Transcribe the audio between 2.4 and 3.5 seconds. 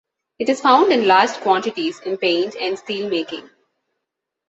and steelmaking.